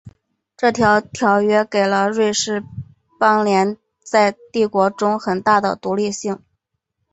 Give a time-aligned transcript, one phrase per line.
[0.57, 2.63] 这个条约给了瑞士
[3.19, 6.41] 邦联在帝国中的很大的独立性。